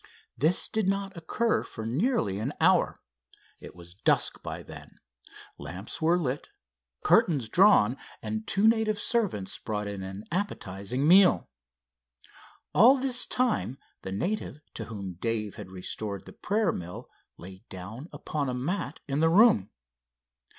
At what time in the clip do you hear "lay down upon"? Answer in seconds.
17.37-18.49